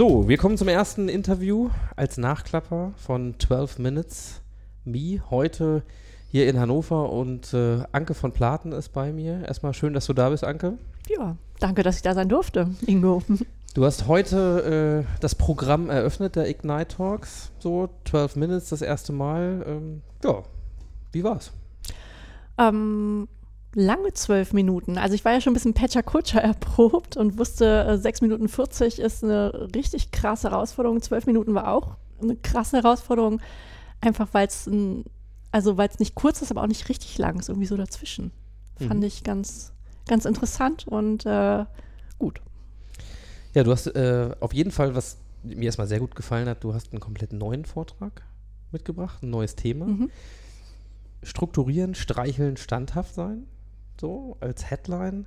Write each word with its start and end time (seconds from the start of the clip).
So, 0.00 0.26
wir 0.30 0.38
kommen 0.38 0.56
zum 0.56 0.68
ersten 0.68 1.10
Interview 1.10 1.68
als 1.94 2.16
Nachklapper 2.16 2.94
von 2.96 3.34
12 3.38 3.80
Minutes 3.80 4.40
Me. 4.82 5.20
Heute 5.28 5.82
hier 6.30 6.48
in 6.48 6.58
Hannover 6.58 7.12
und 7.12 7.52
äh, 7.52 7.82
Anke 7.92 8.14
von 8.14 8.32
Platen 8.32 8.72
ist 8.72 8.94
bei 8.94 9.12
mir. 9.12 9.44
Erstmal 9.46 9.74
schön, 9.74 9.92
dass 9.92 10.06
du 10.06 10.14
da 10.14 10.30
bist, 10.30 10.42
Anke. 10.42 10.78
Ja, 11.06 11.36
danke, 11.58 11.82
dass 11.82 11.96
ich 11.96 12.02
da 12.02 12.14
sein 12.14 12.30
durfte, 12.30 12.70
Ingo. 12.86 13.22
Du 13.74 13.84
hast 13.84 14.06
heute 14.06 15.04
äh, 15.06 15.20
das 15.20 15.34
Programm 15.34 15.90
eröffnet, 15.90 16.34
der 16.34 16.48
Ignite 16.48 16.96
Talks, 16.96 17.52
so 17.58 17.90
12 18.08 18.36
Minutes, 18.36 18.70
das 18.70 18.80
erste 18.80 19.12
Mal. 19.12 19.62
Ähm, 19.66 20.00
ja, 20.24 20.42
wie 21.12 21.24
war's? 21.24 21.52
Ähm, 22.56 23.28
lange 23.74 24.12
zwölf 24.12 24.52
Minuten. 24.52 24.98
Also 24.98 25.14
ich 25.14 25.24
war 25.24 25.32
ja 25.32 25.40
schon 25.40 25.52
ein 25.52 25.54
bisschen 25.54 25.74
Patcher 25.74 26.02
Kutscher 26.02 26.42
erprobt 26.42 27.16
und 27.16 27.38
wusste, 27.38 27.84
äh, 27.84 27.98
6 27.98 28.20
Minuten 28.22 28.48
40 28.48 28.98
ist 28.98 29.22
eine 29.22 29.68
richtig 29.74 30.10
krasse 30.10 30.50
Herausforderung. 30.50 31.00
Zwölf 31.02 31.26
Minuten 31.26 31.54
war 31.54 31.72
auch 31.72 31.96
eine 32.20 32.36
krasse 32.36 32.78
Herausforderung, 32.78 33.40
einfach 34.00 34.28
weil 34.32 34.46
es 34.46 34.68
also 35.52 35.76
weil 35.76 35.88
es 35.88 35.98
nicht 35.98 36.14
kurz 36.14 36.42
ist, 36.42 36.50
aber 36.50 36.62
auch 36.62 36.68
nicht 36.68 36.88
richtig 36.88 37.18
lang 37.18 37.38
ist, 37.38 37.48
irgendwie 37.48 37.66
so 37.66 37.76
dazwischen. 37.76 38.30
Mhm. 38.78 38.88
Fand 38.88 39.04
ich 39.04 39.24
ganz, 39.24 39.72
ganz 40.06 40.24
interessant 40.24 40.86
und 40.86 41.26
äh, 41.26 41.64
gut. 42.18 42.40
Ja, 43.54 43.64
du 43.64 43.72
hast 43.72 43.88
äh, 43.88 44.30
auf 44.40 44.54
jeden 44.54 44.70
Fall, 44.70 44.94
was 44.94 45.18
mir 45.42 45.64
erstmal 45.64 45.88
sehr 45.88 45.98
gut 45.98 46.14
gefallen 46.14 46.48
hat, 46.48 46.62
du 46.62 46.74
hast 46.74 46.92
einen 46.92 47.00
komplett 47.00 47.32
neuen 47.32 47.64
Vortrag 47.64 48.22
mitgebracht, 48.70 49.22
ein 49.22 49.30
neues 49.30 49.56
Thema. 49.56 49.86
Mhm. 49.86 50.10
Strukturieren, 51.22 51.94
streicheln, 51.94 52.56
standhaft 52.56 53.14
sein, 53.14 53.46
so 54.00 54.36
als 54.40 54.70
Headline. 54.70 55.26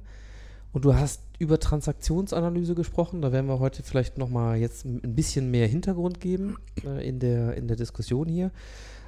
Und 0.73 0.85
du 0.85 0.95
hast 0.95 1.21
über 1.38 1.59
Transaktionsanalyse 1.59 2.73
gesprochen. 2.73 3.21
Da 3.21 3.31
werden 3.31 3.45
wir 3.45 3.59
heute 3.59 3.83
vielleicht 3.83 4.17
nochmal 4.17 4.57
jetzt 4.57 4.85
ein 4.85 5.15
bisschen 5.15 5.52
mehr 5.52 5.67
Hintergrund 5.67 6.19
geben 6.19 6.57
äh, 6.83 7.07
in, 7.07 7.19
der, 7.19 7.55
in 7.55 7.67
der 7.67 7.77
Diskussion 7.77 8.27
hier. 8.27 8.52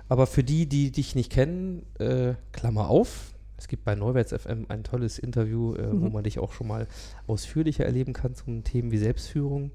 Aber 0.08 0.28
für 0.28 0.44
die, 0.44 0.68
die 0.68 0.92
dich 0.92 1.16
nicht 1.16 1.32
kennen, 1.32 1.84
äh, 1.98 2.36
Klammer 2.52 2.90
auf, 2.90 3.34
es 3.58 3.68
gibt 3.68 3.84
bei 3.84 3.96
Neuwärts 3.96 4.32
FM 4.32 4.66
ein 4.68 4.84
tolles 4.84 5.18
Interview, 5.18 5.74
äh, 5.74 5.88
mhm. 5.88 6.02
wo 6.02 6.10
man 6.10 6.24
dich 6.24 6.40
auch 6.40 6.54
schon 6.54 6.68
mal 6.68 6.88
ausführlicher 7.26 7.86
erleben 7.86 8.14
kann 8.14 8.36
zu 8.36 8.46
Themen 8.62 8.92
wie 8.92 8.98
Selbstführung. 8.98 9.72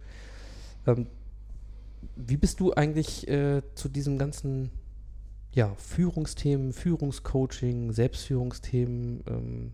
Ähm, 0.86 1.06
wie 2.14 2.36
bist 2.36 2.60
du 2.60 2.72
eigentlich 2.72 3.26
äh, 3.28 3.62
zu 3.74 3.88
diesem 3.88 4.18
ganzen 4.18 4.70
ja, 5.52 5.74
Führungsthemen, 5.76 6.72
Führungscoaching, 6.72 7.92
Selbstführungsthemen 7.92 9.24
ähm, 9.26 9.72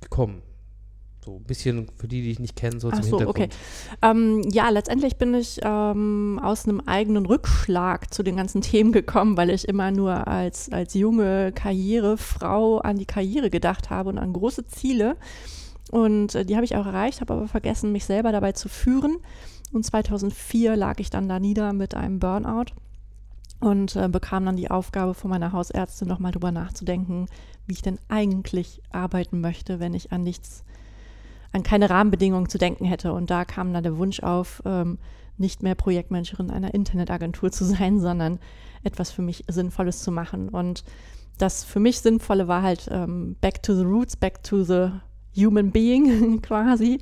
gekommen? 0.00 0.42
So 1.22 1.36
ein 1.36 1.44
bisschen 1.44 1.88
für 1.96 2.08
die, 2.08 2.22
die 2.22 2.30
ich 2.30 2.38
nicht 2.38 2.56
kenne, 2.56 2.80
so 2.80 2.88
Ach 2.88 2.94
zum 2.94 3.02
so, 3.02 3.18
Hintergrund. 3.18 3.38
Okay. 3.38 3.48
Ähm, 4.00 4.42
ja, 4.50 4.70
letztendlich 4.70 5.16
bin 5.16 5.34
ich 5.34 5.60
ähm, 5.62 6.40
aus 6.42 6.66
einem 6.66 6.80
eigenen 6.80 7.26
Rückschlag 7.26 8.12
zu 8.12 8.22
den 8.22 8.36
ganzen 8.36 8.62
Themen 8.62 8.90
gekommen, 8.92 9.36
weil 9.36 9.50
ich 9.50 9.68
immer 9.68 9.90
nur 9.90 10.26
als, 10.26 10.72
als 10.72 10.94
junge 10.94 11.52
Karrierefrau 11.52 12.78
an 12.78 12.96
die 12.96 13.06
Karriere 13.06 13.50
gedacht 13.50 13.90
habe 13.90 14.08
und 14.08 14.18
an 14.18 14.32
große 14.32 14.66
Ziele. 14.66 15.16
Und 15.90 16.34
äh, 16.34 16.46
die 16.46 16.56
habe 16.56 16.64
ich 16.64 16.76
auch 16.76 16.86
erreicht, 16.86 17.20
habe 17.20 17.34
aber 17.34 17.48
vergessen, 17.48 17.92
mich 17.92 18.06
selber 18.06 18.32
dabei 18.32 18.52
zu 18.52 18.68
führen. 18.68 19.18
Und 19.72 19.84
2004 19.84 20.74
lag 20.74 21.00
ich 21.00 21.10
dann 21.10 21.28
da 21.28 21.38
nieder 21.38 21.72
mit 21.74 21.94
einem 21.94 22.18
Burnout 22.18 22.72
und 23.60 23.94
äh, 23.96 24.08
bekam 24.08 24.46
dann 24.46 24.56
die 24.56 24.70
Aufgabe 24.70 25.14
von 25.14 25.30
meiner 25.30 25.52
Hausärztin 25.52 26.08
nochmal 26.08 26.32
drüber 26.32 26.50
nachzudenken, 26.50 27.26
wie 27.66 27.74
ich 27.74 27.82
denn 27.82 27.98
eigentlich 28.08 28.82
arbeiten 28.90 29.40
möchte, 29.40 29.80
wenn 29.80 29.94
ich 29.94 30.12
an 30.12 30.22
nichts 30.22 30.64
an 31.52 31.62
keine 31.62 31.90
Rahmenbedingungen 31.90 32.48
zu 32.48 32.58
denken 32.58 32.84
hätte. 32.84 33.12
Und 33.12 33.30
da 33.30 33.44
kam 33.44 33.72
dann 33.72 33.82
der 33.82 33.98
Wunsch 33.98 34.20
auf, 34.20 34.62
ähm, 34.64 34.98
nicht 35.36 35.62
mehr 35.62 35.74
Projektmanagerin 35.74 36.50
einer 36.50 36.74
Internetagentur 36.74 37.50
zu 37.50 37.64
sein, 37.76 38.00
sondern 38.00 38.38
etwas 38.82 39.10
für 39.10 39.22
mich 39.22 39.44
Sinnvolles 39.48 40.02
zu 40.02 40.12
machen. 40.12 40.48
Und 40.48 40.84
das 41.38 41.64
für 41.64 41.80
mich 41.80 42.00
Sinnvolle 42.00 42.48
war 42.48 42.62
halt 42.62 42.88
ähm, 42.90 43.36
back 43.40 43.62
to 43.62 43.74
the 43.74 43.84
roots, 43.84 44.16
back 44.16 44.42
to 44.42 44.62
the 44.62 44.90
human 45.36 45.70
being 45.70 46.40
quasi. 46.42 47.00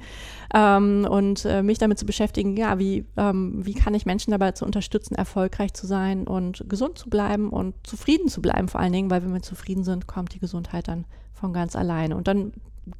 Ähm, 0.54 1.06
und 1.08 1.44
äh, 1.44 1.62
mich 1.62 1.78
damit 1.78 1.98
zu 1.98 2.06
beschäftigen, 2.06 2.56
ja, 2.56 2.78
wie, 2.78 3.04
ähm, 3.16 3.64
wie 3.64 3.74
kann 3.74 3.94
ich 3.94 4.06
Menschen 4.06 4.30
dabei 4.30 4.52
zu 4.52 4.64
unterstützen, 4.64 5.14
erfolgreich 5.14 5.74
zu 5.74 5.86
sein 5.86 6.26
und 6.26 6.64
gesund 6.68 6.98
zu 6.98 7.10
bleiben 7.10 7.50
und 7.50 7.74
zufrieden 7.86 8.28
zu 8.28 8.40
bleiben 8.40 8.68
vor 8.68 8.80
allen 8.80 8.92
Dingen, 8.92 9.10
weil 9.10 9.22
wenn 9.22 9.32
wir 9.32 9.42
zufrieden 9.42 9.84
sind, 9.84 10.06
kommt 10.06 10.34
die 10.34 10.40
Gesundheit 10.40 10.88
dann 10.88 11.04
von 11.34 11.52
ganz 11.52 11.76
alleine. 11.76 12.16
Und 12.16 12.28
dann 12.28 12.52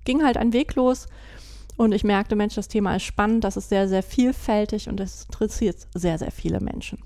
ging 0.04 0.22
halt 0.22 0.36
ein 0.36 0.52
Weg 0.52 0.74
los 0.74 1.06
und 1.78 1.92
ich 1.92 2.04
merkte, 2.04 2.36
Mensch, 2.36 2.56
das 2.56 2.68
Thema 2.68 2.96
ist 2.96 3.04
spannend, 3.04 3.44
das 3.44 3.56
ist 3.56 3.68
sehr, 3.68 3.88
sehr 3.88 4.02
vielfältig 4.02 4.88
und 4.88 5.00
es 5.00 5.24
interessiert 5.24 5.86
sehr, 5.94 6.18
sehr 6.18 6.32
viele 6.32 6.60
Menschen. 6.60 6.98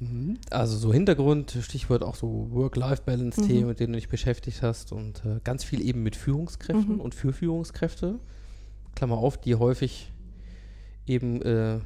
Mhm. 0.00 0.38
Also 0.50 0.76
so 0.76 0.92
Hintergrund, 0.92 1.56
Stichwort 1.60 2.02
auch 2.02 2.16
so 2.16 2.48
Work-Life-Balance-Themen, 2.50 3.62
mhm. 3.62 3.68
mit 3.68 3.80
denen 3.80 3.92
du 3.92 3.98
dich 3.98 4.08
beschäftigt 4.08 4.62
hast 4.62 4.92
und 4.92 5.24
äh, 5.24 5.40
ganz 5.42 5.64
viel 5.64 5.80
eben 5.80 6.02
mit 6.02 6.16
Führungskräften 6.16 6.96
mhm. 6.96 7.00
und 7.00 7.14
für 7.14 7.32
Führungskräfte. 7.32 8.18
Klammer 8.94 9.16
auf, 9.16 9.38
die 9.38 9.54
häufig 9.54 10.12
eben 11.06 11.40
äh, 11.42 11.80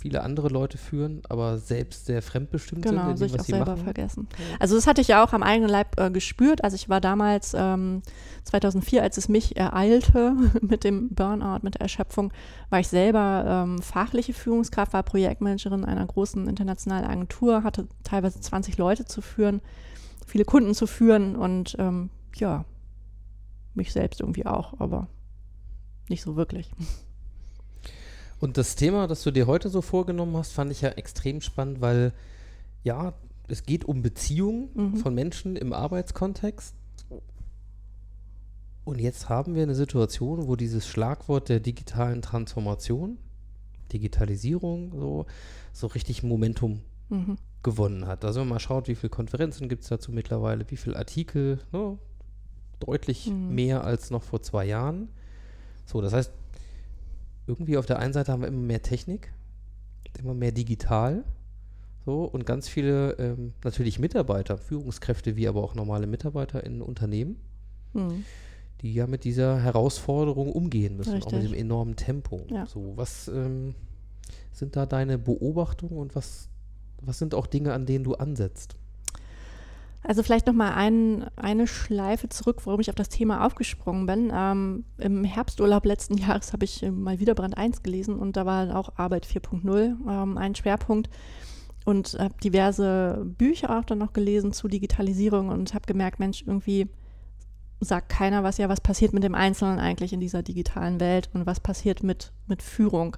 viele 0.00 0.22
andere 0.22 0.48
Leute 0.48 0.78
führen, 0.78 1.20
aber 1.28 1.58
selbst 1.58 2.06
sehr 2.06 2.22
fremdbestimmt 2.22 2.82
genau, 2.82 3.08
sind. 3.08 3.18
Genau, 3.18 3.28
sich 3.28 3.40
auch 3.40 3.44
selber 3.44 3.72
machen. 3.72 3.84
vergessen. 3.84 4.28
Also 4.58 4.74
das 4.74 4.86
hatte 4.86 5.02
ich 5.02 5.08
ja 5.08 5.22
auch 5.22 5.34
am 5.34 5.42
eigenen 5.42 5.68
Leib 5.68 6.00
äh, 6.00 6.10
gespürt. 6.10 6.64
Also 6.64 6.74
ich 6.74 6.88
war 6.88 7.02
damals 7.02 7.54
ähm, 7.54 8.00
2004, 8.44 9.02
als 9.02 9.18
es 9.18 9.28
mich 9.28 9.56
ereilte 9.58 10.34
mit 10.62 10.84
dem 10.84 11.10
Burnout, 11.10 11.58
mit 11.62 11.74
der 11.74 11.82
Erschöpfung, 11.82 12.32
war 12.70 12.80
ich 12.80 12.88
selber 12.88 13.44
ähm, 13.46 13.82
fachliche 13.82 14.32
Führungskraft, 14.32 14.94
war 14.94 15.02
Projektmanagerin 15.02 15.84
einer 15.84 16.06
großen 16.06 16.48
internationalen 16.48 17.04
Agentur, 17.04 17.62
hatte 17.62 17.86
teilweise 18.02 18.40
20 18.40 18.78
Leute 18.78 19.04
zu 19.04 19.20
führen, 19.20 19.60
viele 20.26 20.46
Kunden 20.46 20.74
zu 20.74 20.86
führen 20.86 21.36
und 21.36 21.76
ähm, 21.78 22.08
ja, 22.36 22.64
mich 23.74 23.92
selbst 23.92 24.20
irgendwie 24.20 24.46
auch, 24.46 24.80
aber 24.80 25.08
nicht 26.08 26.22
so 26.22 26.36
wirklich. 26.36 26.70
Und 28.40 28.56
das 28.56 28.74
Thema, 28.74 29.06
das 29.06 29.22
du 29.22 29.30
dir 29.30 29.46
heute 29.46 29.68
so 29.68 29.82
vorgenommen 29.82 30.36
hast, 30.36 30.52
fand 30.52 30.72
ich 30.72 30.80
ja 30.80 30.88
extrem 30.90 31.42
spannend, 31.42 31.80
weil 31.80 32.12
ja, 32.82 33.12
es 33.48 33.64
geht 33.64 33.84
um 33.84 34.02
Beziehungen 34.02 34.70
mhm. 34.74 34.96
von 34.96 35.14
Menschen 35.14 35.56
im 35.56 35.72
Arbeitskontext. 35.72 36.74
Und 38.84 38.98
jetzt 38.98 39.28
haben 39.28 39.54
wir 39.54 39.62
eine 39.62 39.74
Situation, 39.74 40.48
wo 40.48 40.56
dieses 40.56 40.86
Schlagwort 40.86 41.50
der 41.50 41.60
digitalen 41.60 42.22
Transformation, 42.22 43.18
Digitalisierung, 43.92 44.92
so, 44.98 45.26
so 45.72 45.86
richtig 45.88 46.22
Momentum 46.22 46.80
mhm. 47.10 47.36
gewonnen 47.62 48.06
hat. 48.06 48.24
Also 48.24 48.40
wenn 48.40 48.48
man 48.48 48.58
schaut, 48.58 48.88
wie 48.88 48.94
viele 48.94 49.10
Konferenzen 49.10 49.68
gibt 49.68 49.82
es 49.82 49.90
dazu 49.90 50.12
mittlerweile, 50.12 50.64
wie 50.70 50.76
viele 50.76 50.96
Artikel, 50.96 51.60
ne, 51.72 51.98
deutlich 52.78 53.26
mhm. 53.26 53.54
mehr 53.54 53.84
als 53.84 54.10
noch 54.10 54.22
vor 54.22 54.40
zwei 54.40 54.64
Jahren. 54.64 55.08
So, 55.84 56.00
das 56.00 56.14
heißt, 56.14 56.32
irgendwie 57.50 57.76
auf 57.76 57.86
der 57.86 57.98
einen 57.98 58.12
Seite 58.12 58.30
haben 58.30 58.42
wir 58.42 58.48
immer 58.48 58.62
mehr 58.62 58.82
Technik, 58.82 59.32
immer 60.20 60.34
mehr 60.34 60.52
digital. 60.52 61.24
So, 62.06 62.24
und 62.24 62.46
ganz 62.46 62.68
viele 62.68 63.12
ähm, 63.18 63.52
natürlich 63.64 63.98
Mitarbeiter, 63.98 64.56
Führungskräfte 64.56 65.36
wie 65.36 65.48
aber 65.48 65.62
auch 65.62 65.74
normale 65.74 66.06
Mitarbeiter 66.06 66.64
in 66.64 66.80
Unternehmen, 66.80 67.36
mhm. 67.92 68.24
die 68.80 68.94
ja 68.94 69.08
mit 69.08 69.24
dieser 69.24 69.60
Herausforderung 69.60 70.50
umgehen 70.52 70.96
müssen, 70.96 71.14
Richtig. 71.14 71.34
auch 71.34 71.42
mit 71.42 71.50
dem 71.50 71.54
enormen 71.54 71.96
Tempo. 71.96 72.46
Ja. 72.50 72.66
So, 72.66 72.92
was 72.96 73.26
ähm, 73.28 73.74
sind 74.52 74.76
da 74.76 74.86
deine 74.86 75.18
Beobachtungen 75.18 75.98
und 75.98 76.14
was, 76.14 76.48
was 77.02 77.18
sind 77.18 77.34
auch 77.34 77.48
Dinge, 77.48 77.72
an 77.72 77.84
denen 77.84 78.04
du 78.04 78.14
ansetzt? 78.14 78.76
Also 80.02 80.22
vielleicht 80.22 80.46
noch 80.46 80.54
mal 80.54 80.72
ein, 80.72 81.26
eine 81.36 81.66
Schleife 81.66 82.28
zurück, 82.28 82.62
warum 82.64 82.80
ich 82.80 82.88
auf 82.88 82.94
das 82.94 83.10
Thema 83.10 83.44
aufgesprungen 83.44 84.06
bin. 84.06 84.32
Ähm, 84.34 84.84
Im 84.98 85.24
Herbsturlaub 85.24 85.84
letzten 85.84 86.16
Jahres 86.16 86.52
habe 86.52 86.64
ich 86.64 86.82
mal 86.90 87.20
wieder 87.20 87.34
Brand 87.34 87.56
1 87.56 87.82
gelesen 87.82 88.18
und 88.18 88.36
da 88.36 88.46
war 88.46 88.76
auch 88.76 88.96
Arbeit 88.96 89.26
4.0 89.26 89.96
ähm, 90.08 90.38
ein 90.38 90.54
Schwerpunkt 90.54 91.10
und 91.84 92.16
habe 92.18 92.34
diverse 92.42 93.22
Bücher 93.24 93.78
auch 93.78 93.84
dann 93.84 93.98
noch 93.98 94.12
gelesen 94.12 94.52
zu 94.52 94.68
Digitalisierung 94.68 95.48
und 95.48 95.74
habe 95.74 95.86
gemerkt, 95.86 96.18
Mensch, 96.18 96.42
irgendwie 96.46 96.88
sagt 97.80 98.10
keiner 98.10 98.42
was, 98.42 98.58
ja, 98.58 98.68
was 98.68 98.80
passiert 98.80 99.12
mit 99.12 99.24
dem 99.24 99.34
Einzelnen 99.34 99.78
eigentlich 99.78 100.12
in 100.12 100.20
dieser 100.20 100.42
digitalen 100.42 101.00
Welt 101.00 101.30
und 101.32 101.46
was 101.46 101.60
passiert 101.60 102.02
mit, 102.02 102.32
mit 102.46 102.62
Führung. 102.62 103.16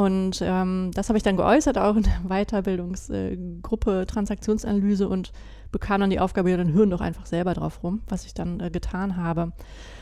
Und 0.00 0.40
ähm, 0.42 0.92
das 0.94 1.10
habe 1.10 1.18
ich 1.18 1.22
dann 1.22 1.36
geäußert, 1.36 1.76
auch 1.76 1.94
in 1.94 2.04
der 2.04 2.20
Weiterbildungsgruppe 2.26 4.00
äh, 4.00 4.06
Transaktionsanalyse 4.06 5.06
und 5.06 5.30
bekam 5.72 6.00
dann 6.00 6.08
die 6.08 6.20
Aufgabe, 6.20 6.50
ja, 6.50 6.56
dann 6.56 6.72
hören 6.72 6.88
doch 6.88 7.02
einfach 7.02 7.26
selber 7.26 7.52
drauf 7.52 7.82
rum, 7.82 8.00
was 8.08 8.24
ich 8.24 8.32
dann 8.32 8.60
äh, 8.60 8.70
getan 8.70 9.18
habe. 9.18 9.52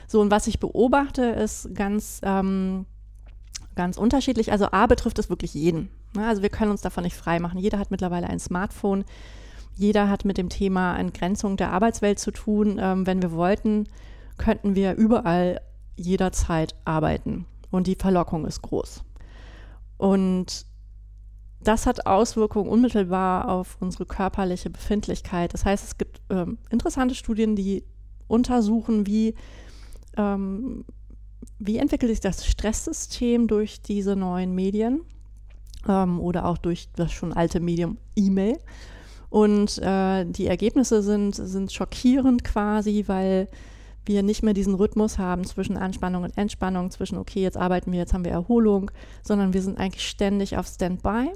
So, 0.06 0.20
und 0.20 0.30
was 0.30 0.46
ich 0.46 0.60
beobachte, 0.60 1.24
ist 1.24 1.74
ganz, 1.74 2.20
ähm, 2.22 2.86
ganz 3.74 3.98
unterschiedlich. 3.98 4.52
Also 4.52 4.68
A 4.70 4.86
betrifft 4.86 5.18
es 5.18 5.30
wirklich 5.30 5.52
jeden. 5.54 5.88
Ne? 6.14 6.28
Also 6.28 6.42
wir 6.42 6.50
können 6.50 6.70
uns 6.70 6.82
davon 6.82 7.02
nicht 7.02 7.16
frei 7.16 7.40
machen. 7.40 7.58
Jeder 7.58 7.80
hat 7.80 7.90
mittlerweile 7.90 8.28
ein 8.28 8.38
Smartphone. 8.38 9.04
Jeder 9.74 10.08
hat 10.08 10.24
mit 10.24 10.38
dem 10.38 10.48
Thema 10.48 10.96
Entgrenzung 10.96 11.56
der 11.56 11.72
Arbeitswelt 11.72 12.20
zu 12.20 12.30
tun. 12.30 12.78
Ähm, 12.80 13.04
wenn 13.04 13.20
wir 13.20 13.32
wollten, 13.32 13.88
könnten 14.36 14.76
wir 14.76 14.94
überall 14.94 15.60
jederzeit 15.96 16.76
arbeiten. 16.84 17.46
Und 17.72 17.88
die 17.88 17.96
Verlockung 17.96 18.46
ist 18.46 18.62
groß. 18.62 19.02
Und 19.98 20.66
das 21.60 21.86
hat 21.86 22.06
Auswirkungen 22.06 22.70
unmittelbar 22.70 23.48
auf 23.48 23.76
unsere 23.80 24.06
körperliche 24.06 24.70
Befindlichkeit. 24.70 25.52
Das 25.52 25.64
heißt, 25.64 25.84
es 25.84 25.98
gibt 25.98 26.20
ähm, 26.30 26.58
interessante 26.70 27.14
Studien, 27.14 27.56
die 27.56 27.84
untersuchen, 28.28 29.06
wie, 29.06 29.34
ähm, 30.16 30.84
wie 31.58 31.78
entwickelt 31.78 32.10
sich 32.10 32.20
das 32.20 32.46
Stresssystem 32.46 33.48
durch 33.48 33.82
diese 33.82 34.14
neuen 34.14 34.54
Medien 34.54 35.02
ähm, 35.88 36.20
oder 36.20 36.46
auch 36.46 36.58
durch 36.58 36.88
das 36.94 37.12
schon 37.12 37.32
alte 37.32 37.58
Medium 37.58 37.98
E-Mail. 38.14 38.58
Und 39.30 39.78
äh, 39.78 40.24
die 40.24 40.46
Ergebnisse 40.46 41.02
sind, 41.02 41.34
sind 41.34 41.72
schockierend 41.72 42.44
quasi, 42.44 43.04
weil 43.08 43.48
wir 44.08 44.22
nicht 44.22 44.42
mehr 44.42 44.54
diesen 44.54 44.74
Rhythmus 44.74 45.18
haben 45.18 45.44
zwischen 45.44 45.76
Anspannung 45.76 46.24
und 46.24 46.36
Entspannung, 46.36 46.90
zwischen, 46.90 47.18
okay, 47.18 47.40
jetzt 47.40 47.56
arbeiten 47.56 47.92
wir, 47.92 47.98
jetzt 47.98 48.14
haben 48.14 48.24
wir 48.24 48.32
Erholung, 48.32 48.90
sondern 49.22 49.52
wir 49.52 49.62
sind 49.62 49.78
eigentlich 49.78 50.08
ständig 50.08 50.56
auf 50.56 50.66
Standby. 50.66 51.30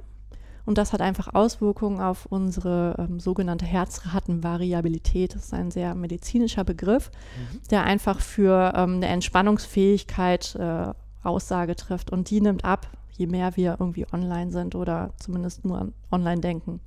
Und 0.65 0.79
das 0.79 0.93
hat 0.93 1.01
einfach 1.01 1.35
Auswirkungen 1.35 2.01
auf 2.01 2.27
unsere 2.27 2.95
ähm, 2.99 3.19
sogenannte 3.19 3.65
Herzratenvariabilität. 3.65 5.35
Das 5.35 5.47
ist 5.47 5.55
ein 5.55 5.71
sehr 5.71 5.95
medizinischer 5.95 6.65
Begriff, 6.65 7.11
mhm. 7.37 7.61
der 7.71 7.85
einfach 7.85 8.21
für 8.21 8.73
ähm, 8.77 8.97
eine 8.97 9.07
Entspannungsfähigkeit 9.07 10.55
äh, 10.55 10.93
Aussage 11.25 11.75
trifft. 11.75 12.11
Und 12.11 12.31
die 12.31 12.41
nimmt 12.41 12.65
ab, 12.65 12.87
je 13.11 13.27
mehr 13.27 13.57
wir 13.57 13.77
irgendwie 13.81 14.07
online 14.13 14.53
sind 14.53 14.75
oder 14.75 15.11
zumindest 15.19 15.65
nur 15.65 15.93
online 16.11 16.41
denken. 16.41 16.81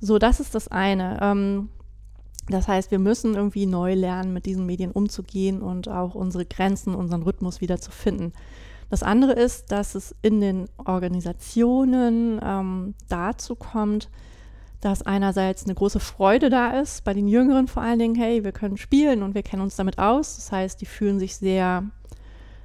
So, 0.00 0.18
das 0.18 0.40
ist 0.40 0.54
das 0.54 0.68
eine. 0.68 1.18
Ähm, 1.20 1.68
das 2.48 2.68
heißt, 2.68 2.90
wir 2.90 2.98
müssen 2.98 3.34
irgendwie 3.34 3.66
neu 3.66 3.94
lernen, 3.94 4.32
mit 4.32 4.46
diesen 4.46 4.66
Medien 4.66 4.90
umzugehen 4.90 5.62
und 5.62 5.88
auch 5.88 6.14
unsere 6.14 6.44
Grenzen, 6.44 6.94
unseren 6.94 7.22
Rhythmus 7.22 7.60
wieder 7.60 7.80
zu 7.80 7.90
finden. 7.90 8.32
Das 8.90 9.02
andere 9.02 9.32
ist, 9.32 9.72
dass 9.72 9.94
es 9.94 10.14
in 10.22 10.40
den 10.40 10.68
Organisationen 10.76 12.40
ähm, 12.44 12.94
dazu 13.08 13.54
kommt, 13.54 14.10
dass 14.82 15.02
einerseits 15.02 15.64
eine 15.64 15.74
große 15.74 16.00
Freude 16.00 16.50
da 16.50 16.78
ist, 16.80 17.04
bei 17.04 17.14
den 17.14 17.28
Jüngeren 17.28 17.68
vor 17.68 17.82
allen 17.82 18.00
Dingen, 18.00 18.16
hey, 18.16 18.42
wir 18.42 18.52
können 18.52 18.76
spielen 18.76 19.22
und 19.22 19.34
wir 19.34 19.44
kennen 19.44 19.62
uns 19.62 19.76
damit 19.76 19.98
aus. 19.98 20.36
Das 20.36 20.50
heißt, 20.50 20.80
die 20.80 20.86
fühlen 20.86 21.20
sich 21.20 21.36
sehr, 21.36 21.84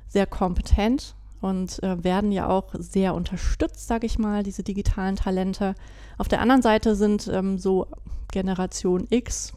sehr 0.08 0.26
kompetent 0.26 1.16
und 1.40 1.82
äh, 1.84 2.04
werden 2.04 2.32
ja 2.32 2.50
auch 2.50 2.74
sehr 2.74 3.14
unterstützt, 3.14 3.88
sage 3.88 4.08
ich 4.08 4.18
mal, 4.18 4.42
diese 4.42 4.64
digitalen 4.64 5.16
Talente. 5.16 5.76
Auf 6.18 6.28
der 6.28 6.42
anderen 6.42 6.64
Seite 6.64 6.96
sind 6.96 7.28
ähm, 7.28 7.60
so 7.60 7.88
Generation 8.32 9.06
X, 9.12 9.54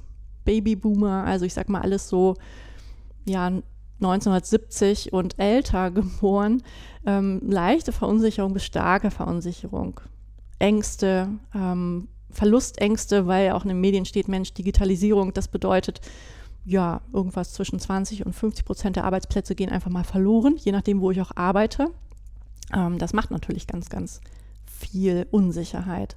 Babyboomer, 0.51 1.25
also 1.25 1.45
ich 1.45 1.55
sag 1.55 1.69
mal 1.69 1.83
alles 1.83 2.09
so, 2.09 2.35
ja, 3.25 3.47
1970 4.01 5.13
und 5.13 5.39
älter 5.39 5.91
geboren, 5.91 6.63
ähm, 7.07 7.41
leichte 7.47 7.93
Verunsicherung 7.93 8.53
bis 8.53 8.65
starke 8.65 9.11
Verunsicherung, 9.11 10.01
Ängste, 10.59 11.29
ähm, 11.55 12.09
Verlustängste, 12.31 13.27
weil 13.27 13.53
auch 13.53 13.63
in 13.63 13.69
den 13.69 13.81
Medien 13.81 14.05
steht, 14.05 14.29
Mensch, 14.29 14.53
Digitalisierung, 14.55 15.33
das 15.33 15.49
bedeutet, 15.49 16.01
ja, 16.65 17.01
irgendwas 17.13 17.53
zwischen 17.53 17.79
20 17.79 18.27
und 18.27 18.35
50 18.35 18.65
Prozent 18.65 18.97
der 18.97 19.05
Arbeitsplätze 19.05 19.55
gehen 19.55 19.71
einfach 19.71 19.91
mal 19.91 20.05
verloren, 20.05 20.57
je 20.59 20.73
nachdem, 20.73 21.01
wo 21.01 21.11
ich 21.11 21.21
auch 21.21 21.33
arbeite. 21.35 21.89
Ähm, 22.75 22.99
das 22.99 23.13
macht 23.13 23.31
natürlich 23.31 23.67
ganz, 23.67 23.89
ganz 23.89 24.21
viel 24.67 25.27
Unsicherheit. 25.31 26.17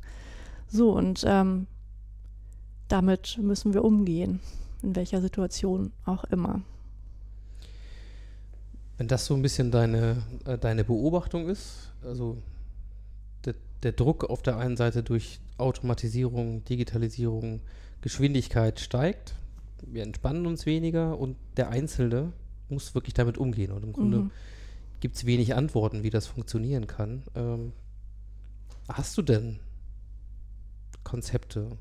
So, 0.68 0.92
und 0.92 1.24
ähm, 1.26 1.68
damit 2.94 3.40
müssen 3.42 3.74
wir 3.74 3.84
umgehen, 3.84 4.40
in 4.84 4.96
welcher 4.96 5.20
Situation 5.20 5.92
auch 6.06 6.24
immer. 6.26 6.62
Wenn 8.98 9.08
das 9.08 9.26
so 9.26 9.34
ein 9.34 9.42
bisschen 9.42 9.72
deine, 9.72 10.22
äh, 10.46 10.60
deine 10.60 10.84
Beobachtung 10.84 11.50
ist, 11.50 11.92
also 12.04 12.38
der, 13.46 13.56
der 13.82 13.94
Druck 13.94 14.26
auf 14.26 14.44
der 14.44 14.58
einen 14.58 14.78
Seite 14.78 15.02
durch 15.02 15.40
Automatisierung, 15.58 16.64
Digitalisierung, 16.66 17.62
Geschwindigkeit 18.02 18.80
steigt, 18.80 19.34
wir 19.82 20.04
entspannen 20.04 20.46
uns 20.46 20.68
weniger 20.68 21.18
und 21.18 21.36
der 21.58 21.70
Einzelne 21.70 22.32
muss 22.70 22.94
wirklich 22.94 23.16
damit 23.16 23.40
umgehen. 23.40 23.72
Und 23.72 23.84
im 23.84 23.94
Grunde 23.94 24.18
mhm. 24.20 24.32
gibt 25.00 25.16
es 25.16 25.26
wenig 25.26 25.56
Antworten, 25.56 26.04
wie 26.04 26.12
das 26.12 26.28
funktionieren 26.28 26.86
kann. 26.86 27.24
Ähm, 27.34 27.74
hast 28.88 29.18
du 29.18 29.24
denn 29.24 29.60
Konzepte 31.04 31.76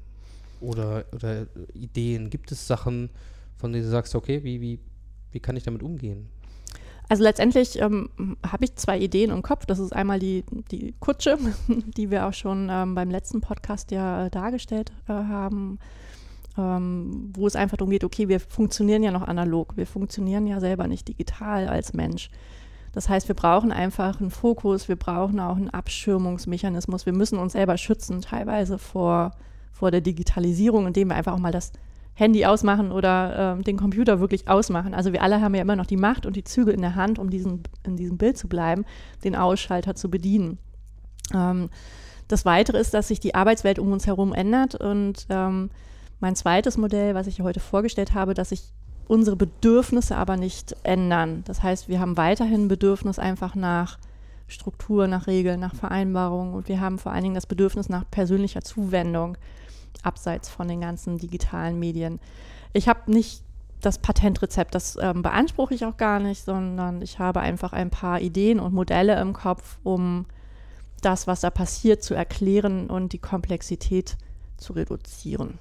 oder, 0.63 1.05
oder 1.13 1.47
Ideen? 1.75 2.31
Gibt 2.31 2.53
es 2.53 2.67
Sachen, 2.67 3.11
von 3.57 3.73
denen 3.73 3.85
du 3.85 3.91
sagst, 3.91 4.15
okay, 4.15 4.43
wie, 4.45 4.61
wie, 4.61 4.79
wie 5.31 5.41
kann 5.41 5.57
ich 5.57 5.65
damit 5.65 5.83
umgehen? 5.83 6.29
Also 7.09 7.25
letztendlich 7.25 7.79
ähm, 7.81 8.09
habe 8.47 8.65
ich 8.65 8.77
zwei 8.77 8.99
Ideen 8.99 9.31
im 9.31 9.43
Kopf. 9.43 9.67
Das 9.67 9.79
ist 9.79 9.93
einmal 9.93 10.19
die, 10.19 10.45
die 10.71 10.95
Kutsche, 10.99 11.37
die 11.69 12.11
wir 12.11 12.27
auch 12.27 12.33
schon 12.33 12.69
ähm, 12.71 12.95
beim 12.95 13.11
letzten 13.11 13.41
Podcast 13.41 13.91
ja 13.91 14.27
äh, 14.27 14.31
dargestellt 14.31 14.93
äh, 15.09 15.13
haben, 15.13 15.79
ähm, 16.57 17.31
wo 17.35 17.47
es 17.47 17.57
einfach 17.57 17.77
darum 17.77 17.91
geht, 17.91 18.05
okay, 18.05 18.29
wir 18.29 18.41
funktionieren 18.41 19.03
ja 19.03 19.11
noch 19.11 19.29
analog, 19.29 19.77
wir 19.77 19.87
funktionieren 19.87 20.47
ja 20.47 20.61
selber 20.61 20.87
nicht 20.87 21.09
digital 21.09 21.69
als 21.69 21.93
Mensch. 21.93 22.31
Das 22.93 23.09
heißt, 23.09 23.29
wir 23.29 23.35
brauchen 23.35 23.73
einfach 23.73 24.21
einen 24.21 24.31
Fokus, 24.31 24.89
wir 24.89 24.97
brauchen 24.97 25.41
auch 25.41 25.57
einen 25.57 25.71
Abschirmungsmechanismus, 25.71 27.07
wir 27.07 27.15
müssen 27.15 27.39
uns 27.39 27.53
selber 27.53 27.79
schützen, 27.79 28.21
teilweise 28.21 28.79
vor, 28.79 29.33
vor 29.73 29.91
der 29.91 30.01
Digitalisierung, 30.01 30.87
indem 30.87 31.09
wir 31.09 31.17
einfach 31.17 31.33
auch 31.33 31.39
mal 31.39 31.53
das 31.53 31.73
Handy 32.15 32.45
ausmachen 32.45 32.93
oder 32.93 33.57
äh, 33.59 33.63
den 33.63 33.77
Computer 33.79 34.21
wirklich 34.21 34.49
ausmachen. 34.49 34.95
Also 34.95 35.13
wir 35.13 35.23
alle 35.23 35.41
haben 35.41 35.55
ja 35.55 35.63
immer 35.63 35.77
noch 35.77 35.87
die 35.87 35.97
Macht 35.97 36.27
und 36.27 36.37
die 36.37 36.45
Züge 36.45 36.71
in 36.71 36.83
der 36.83 36.95
Hand, 36.95 37.19
um 37.19 37.31
diesen, 37.31 37.63
in 37.85 37.97
diesem 37.97 38.19
Bild 38.19 38.37
zu 38.37 38.49
bleiben, 38.49 38.85
den 39.25 39.35
Ausschalter 39.35 39.95
zu 39.95 40.11
bedienen. 40.11 40.59
Ähm, 41.35 41.71
das 42.29 42.45
Weitere 42.45 42.79
ist, 42.79 42.95
dass 42.95 43.09
sich 43.09 43.21
die 43.21 43.35
Arbeitswelt 43.35 43.79
um 43.79 43.93
uns 43.93 44.07
herum 44.07 44.33
ändert 44.33 44.75
und 44.75 45.27
ähm, 45.31 45.71
mein 46.21 46.37
zweites 46.37 46.77
Modell, 46.79 47.15
was 47.15 47.27
ich 47.27 47.41
heute 47.41 47.61
vorgestellt 47.61 48.15
habe, 48.15 48.35
dass 48.35 48.51
sich 48.51 48.73
unsere 49.09 49.37
Bedürfnisse 49.37 50.17
aber 50.17 50.37
nicht 50.37 50.77
ändern. 50.85 51.43
Das 51.47 51.63
heißt, 51.63 51.89
wir 51.89 51.99
haben 51.99 52.17
weiterhin 52.17 52.69
Bedürfnis 52.69 53.19
einfach 53.19 53.55
nach 53.55 53.99
Struktur, 54.47 55.09
nach 55.09 55.27
Regeln, 55.27 55.61
nach 55.61 55.75
Vereinbarungen 55.75 56.55
und 56.55 56.69
wir 56.69 56.81
haben 56.81 56.99
vor 56.99 57.13
allen 57.13 57.23
Dingen 57.23 57.35
das 57.35 57.47
Bedürfnis 57.47 57.89
nach 57.89 58.05
persönlicher 58.11 58.63
Zuwendung 58.63 59.37
abseits 60.03 60.49
von 60.49 60.69
den 60.69 60.81
ganzen 60.81 61.19
digitalen 61.19 61.79
Medien. 61.79 62.21
Ich 62.73 62.89
habe 62.89 63.11
nicht 63.11 63.43
das 63.81 63.99
Patentrezept, 63.99 64.75
das 64.75 64.97
ähm, 65.01 65.23
beanspruche 65.23 65.75
ich 65.75 65.85
auch 65.85 65.97
gar 65.97 66.21
nicht, 66.21 66.45
sondern 66.45 67.03
ich 67.03 67.19
habe 67.19 67.41
einfach 67.41 67.73
ein 67.73 67.91
paar 67.91 68.21
Ideen 68.21 68.61
und 68.61 68.73
Modelle 68.73 69.21
im 69.21 69.33
Kopf, 69.33 69.79
um 69.83 70.27
das, 71.01 71.27
was 71.27 71.41
da 71.41 71.51
passiert, 71.51 72.03
zu 72.03 72.15
erklären 72.15 72.89
und 72.89 73.13
die 73.13 73.19
Komplexität 73.19 74.17
zu 74.57 74.73
reduzieren. 74.73 75.59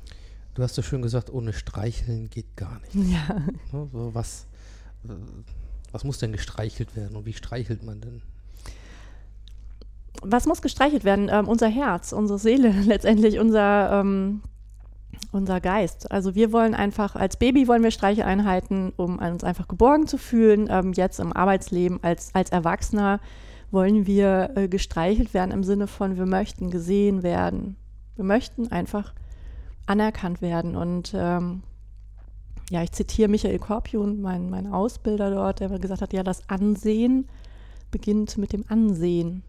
Du 0.53 0.63
hast 0.63 0.75
so 0.75 0.81
schön 0.81 1.01
gesagt, 1.01 1.31
ohne 1.31 1.53
Streicheln 1.53 2.29
geht 2.29 2.55
gar 2.55 2.79
nicht. 2.81 3.11
Ja. 3.11 3.39
Ne, 3.71 3.89
so, 3.91 4.13
was, 4.13 4.45
äh, 5.05 5.13
was 5.91 6.03
muss 6.03 6.19
denn 6.19 6.31
gestreichelt 6.31 6.95
werden 6.95 7.15
und 7.15 7.25
wie 7.25 7.33
streichelt 7.33 7.83
man 7.83 8.01
denn? 8.01 8.21
Was 10.21 10.45
muss 10.45 10.61
gestreichelt 10.61 11.03
werden? 11.03 11.29
Ähm, 11.31 11.47
unser 11.47 11.67
Herz, 11.67 12.11
unsere 12.11 12.39
Seele, 12.39 12.69
letztendlich 12.85 13.39
unser, 13.39 14.01
ähm, 14.01 14.41
unser 15.31 15.59
Geist. 15.61 16.11
Also 16.11 16.35
wir 16.35 16.51
wollen 16.51 16.75
einfach, 16.75 17.15
als 17.15 17.37
Baby 17.37 17.67
wollen 17.67 17.83
wir 17.83 17.91
Streicheleinheiten, 17.91 18.93
um 18.97 19.19
uns 19.19 19.43
einfach 19.43 19.67
geborgen 19.67 20.07
zu 20.07 20.17
fühlen. 20.17 20.67
Ähm, 20.69 20.93
jetzt 20.93 21.19
im 21.19 21.33
Arbeitsleben 21.33 22.03
als, 22.03 22.33
als 22.33 22.51
Erwachsener 22.51 23.19
wollen 23.71 24.05
wir 24.05 24.51
äh, 24.55 24.67
gestreichelt 24.67 25.33
werden 25.33 25.51
im 25.51 25.63
Sinne 25.63 25.87
von, 25.87 26.17
wir 26.17 26.25
möchten 26.25 26.69
gesehen 26.69 27.23
werden. 27.23 27.77
Wir 28.15 28.25
möchten 28.25 28.71
einfach 28.71 29.13
anerkannt 29.85 30.41
werden. 30.41 30.75
Und 30.75 31.13
ähm, 31.15 31.63
ja, 32.69 32.83
ich 32.83 32.91
zitiere 32.91 33.29
Michael 33.29 33.59
Korpion, 33.59 34.21
mein, 34.21 34.49
mein 34.49 34.71
Ausbilder 34.71 35.31
dort, 35.31 35.61
der 35.61 35.69
gesagt 35.79 36.01
hat, 36.01 36.13
ja, 36.13 36.23
das 36.23 36.49
Ansehen 36.49 37.27
beginnt 37.91 38.37
mit 38.37 38.53
dem 38.53 38.65
Ansehen 38.67 39.43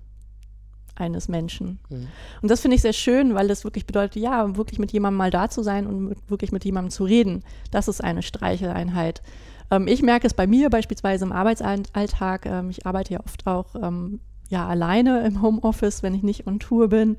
eines 0.94 1.28
Menschen. 1.28 1.78
Mhm. 1.88 2.08
Und 2.42 2.50
das 2.50 2.60
finde 2.60 2.76
ich 2.76 2.82
sehr 2.82 2.92
schön, 2.92 3.34
weil 3.34 3.48
das 3.48 3.64
wirklich 3.64 3.86
bedeutet, 3.86 4.22
ja, 4.22 4.56
wirklich 4.56 4.78
mit 4.78 4.92
jemandem 4.92 5.18
mal 5.18 5.30
da 5.30 5.48
zu 5.48 5.62
sein 5.62 5.86
und 5.86 6.08
mit, 6.08 6.30
wirklich 6.30 6.52
mit 6.52 6.64
jemandem 6.64 6.90
zu 6.90 7.04
reden. 7.04 7.42
Das 7.70 7.88
ist 7.88 8.02
eine 8.02 8.22
Streicheleinheit. 8.22 9.22
Ähm, 9.70 9.88
ich 9.88 10.02
merke 10.02 10.26
es 10.26 10.34
bei 10.34 10.46
mir 10.46 10.70
beispielsweise 10.70 11.24
im 11.24 11.32
Arbeitsalltag. 11.32 12.46
Ähm, 12.46 12.70
ich 12.70 12.86
arbeite 12.86 13.14
ja 13.14 13.20
oft 13.20 13.46
auch 13.46 13.74
ähm, 13.80 14.20
ja, 14.48 14.68
alleine 14.68 15.26
im 15.26 15.40
Homeoffice, 15.40 16.02
wenn 16.02 16.14
ich 16.14 16.22
nicht 16.22 16.46
on 16.46 16.60
Tour 16.60 16.88
bin. 16.88 17.16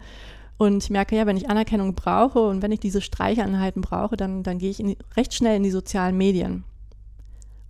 Und 0.57 0.83
ich 0.83 0.89
merke 0.91 1.15
ja, 1.15 1.25
wenn 1.25 1.35
ich 1.35 1.49
Anerkennung 1.49 1.95
brauche 1.95 2.39
und 2.39 2.61
wenn 2.61 2.71
ich 2.71 2.79
diese 2.79 3.01
Streicheleinheiten 3.01 3.81
brauche, 3.81 4.15
dann, 4.15 4.43
dann 4.43 4.59
gehe 4.59 4.69
ich 4.69 4.77
die, 4.77 4.97
recht 5.17 5.33
schnell 5.33 5.57
in 5.57 5.63
die 5.63 5.71
sozialen 5.71 6.15
Medien, 6.15 6.63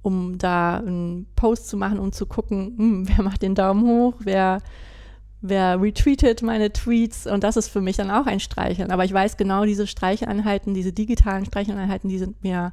um 0.01 0.37
da 0.37 0.77
einen 0.77 1.27
Post 1.35 1.69
zu 1.69 1.77
machen, 1.77 1.97
um 1.97 2.11
zu 2.11 2.25
gucken, 2.25 2.75
hm, 2.77 3.07
wer 3.07 3.23
macht 3.23 3.41
den 3.41 3.55
Daumen 3.55 3.87
hoch, 3.87 4.15
wer 4.19 4.61
wer 5.43 5.79
retweetet 5.79 6.41
meine 6.41 6.71
Tweets 6.71 7.27
und 7.27 7.43
das 7.43 7.57
ist 7.57 7.67
für 7.67 7.81
mich 7.81 7.97
dann 7.97 8.09
auch 8.09 8.25
ein 8.25 8.39
Streicheln. 8.39 8.91
Aber 8.91 9.03
ich 9.03 9.13
weiß 9.13 9.35
genau, 9.35 9.65
diese 9.65 9.85
Streicheleinheiten, 9.85 10.73
diese 10.73 10.93
digitalen 10.93 11.45
Streicheleinheiten, 11.45 12.09
die 12.09 12.17
sind 12.17 12.41
mir, 12.43 12.71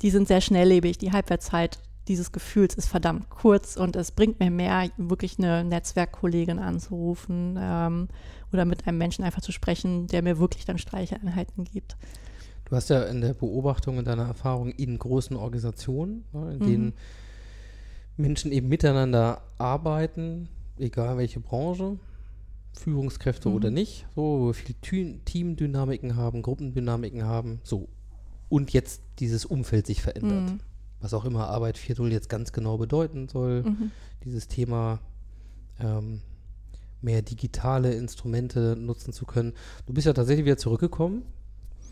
die 0.00 0.10
sind 0.10 0.26
sehr 0.26 0.40
schnelllebig. 0.40 0.96
Die 0.96 1.12
Halbwertszeit 1.12 1.78
dieses 2.08 2.32
Gefühls 2.32 2.74
ist 2.74 2.88
verdammt 2.88 3.28
kurz 3.28 3.76
und 3.76 3.96
es 3.96 4.12
bringt 4.12 4.40
mir 4.40 4.50
mehr, 4.50 4.88
wirklich 4.96 5.38
eine 5.38 5.62
Netzwerkkollegin 5.62 6.58
anzurufen 6.58 7.58
ähm, 7.60 8.08
oder 8.50 8.64
mit 8.64 8.86
einem 8.86 8.98
Menschen 8.98 9.22
einfach 9.22 9.42
zu 9.42 9.52
sprechen, 9.52 10.06
der 10.06 10.22
mir 10.22 10.38
wirklich 10.38 10.64
dann 10.64 10.78
Streicheleinheiten 10.78 11.64
gibt. 11.64 11.96
Du 12.64 12.76
hast 12.76 12.88
ja 12.88 13.02
in 13.04 13.20
der 13.20 13.34
Beobachtung 13.34 13.98
und 13.98 14.06
deiner 14.06 14.26
Erfahrung 14.26 14.70
in 14.70 14.98
großen 14.98 15.36
Organisationen, 15.36 16.24
ne, 16.32 16.52
in 16.52 16.58
mhm. 16.58 16.66
denen 16.66 16.92
Menschen 18.16 18.52
eben 18.52 18.68
miteinander 18.68 19.42
arbeiten, 19.58 20.48
egal 20.78 21.16
welche 21.16 21.40
Branche, 21.40 21.98
Führungskräfte 22.72 23.48
mhm. 23.48 23.54
oder 23.54 23.70
nicht, 23.70 24.06
so 24.14 24.22
wo 24.22 24.46
wir 24.48 24.54
viel 24.54 24.74
Teamdynamiken 25.24 26.16
haben, 26.16 26.42
Gruppendynamiken 26.42 27.24
haben, 27.24 27.60
so 27.62 27.88
und 28.48 28.72
jetzt 28.72 29.02
dieses 29.18 29.44
Umfeld 29.44 29.86
sich 29.86 30.02
verändert. 30.02 30.50
Mhm. 30.50 30.60
Was 31.00 31.14
auch 31.14 31.24
immer 31.24 31.48
Arbeit 31.48 31.76
4.0 31.76 32.08
jetzt 32.08 32.28
ganz 32.28 32.52
genau 32.52 32.78
bedeuten 32.78 33.28
soll, 33.28 33.62
mhm. 33.62 33.90
dieses 34.24 34.48
Thema 34.48 35.00
ähm, 35.78 36.20
mehr 37.02 37.20
digitale 37.20 37.92
Instrumente 37.94 38.76
nutzen 38.78 39.12
zu 39.12 39.26
können. 39.26 39.52
Du 39.86 39.92
bist 39.92 40.06
ja 40.06 40.12
tatsächlich 40.12 40.46
wieder 40.46 40.56
zurückgekommen 40.56 41.24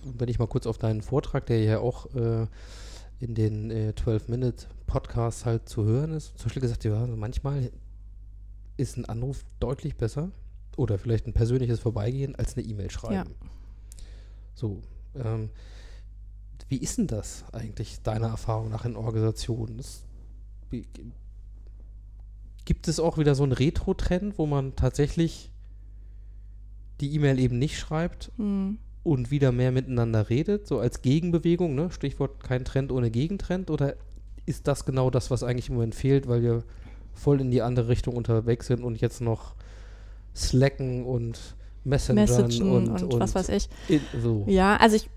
wenn 0.05 0.29
ich 0.29 0.39
mal 0.39 0.47
kurz 0.47 0.67
auf 0.67 0.79
deinen 0.79 1.03
Vortrag, 1.03 1.47
der 1.47 1.63
ja 1.63 1.79
auch 1.79 2.07
äh, 2.15 2.47
in 3.21 3.35
den 3.35 3.71
äh, 3.71 3.93
12-Minute-Podcasts 3.97 5.47
halt 5.47 5.69
zu 5.69 5.85
hören 5.85 6.13
ist, 6.13 6.39
zum 6.39 6.47
Beispiel 6.47 6.63
gesagt, 6.63 6.85
ja, 6.85 7.07
manchmal 7.07 7.71
ist 8.77 8.97
ein 8.97 9.05
Anruf 9.05 9.45
deutlich 9.61 9.97
besser 9.97 10.31
oder 10.77 10.99
vielleicht 10.99 11.27
ein 11.27 11.33
persönliches 11.33 11.81
Vorbeigehen 11.81 12.35
als 12.37 12.57
eine 12.57 12.67
E-Mail 12.67 12.91
schreiben. 12.91 13.31
Ja. 13.31 13.49
So, 14.55 14.81
ähm, 15.15 15.51
wie 16.69 16.79
ist 16.79 16.99
denn 16.99 17.07
das 17.07 17.45
eigentlich, 17.53 18.03
deiner 18.03 18.29
Erfahrung 18.29 18.71
nach 18.71 18.85
in 18.85 18.97
Organisationen? 18.97 19.77
Das, 19.77 20.05
wie, 20.71 20.87
gibt 22.65 22.89
es 22.89 22.99
auch 23.01 23.19
wieder 23.19 23.35
so 23.35 23.43
einen 23.43 23.53
Retro-Trend, 23.53 24.39
wo 24.39 24.47
man 24.47 24.75
tatsächlich 24.77 25.51
die 27.01 27.15
E-Mail 27.15 27.39
eben 27.39 27.59
nicht 27.59 27.79
schreibt? 27.79 28.33
Mhm 28.39 28.79
und 29.03 29.31
wieder 29.31 29.53
mehr 29.53 29.73
miteinander 29.73 30.31
redet, 30.31 30.67
so 30.67 30.79
als 30.79 31.03
Gegenbewegung, 31.03 31.75
ne? 31.75 31.91
Stichwort 31.91 32.43
kein 32.43 32.65
Trend 32.65 32.93
ohne 32.93 33.11
Gegentrend, 33.11 33.71
oder 33.71 33.97
ist 34.47 34.69
das 34.69 34.85
genau 34.85 35.11
das, 35.11 35.31
was 35.31 35.43
eigentlich 35.43 35.69
im 35.69 35.75
Moment 35.75 35.95
fehlt, 35.95 36.29
weil 36.29 36.43
wir 36.43 36.65
voll 37.15 37.41
in 37.41 37.51
die 37.51 37.63
andere 37.63 37.89
Richtung 37.89 38.17
unterwegs 38.17 38.67
sind 38.67 38.83
und 38.83 39.01
jetzt 39.01 39.21
noch 39.21 39.55
Slacken 40.35 41.05
und 41.05 41.57
Messengern 41.85 42.31
und, 42.31 42.89
und, 42.89 43.03
und, 43.03 43.21
was 43.21 43.35
weiß 43.35 43.49
ich. 43.49 43.69
In, 43.89 44.01
so. 44.23 44.45
Ja, 44.47 44.77
also 44.77 44.97
ich 44.97 45.11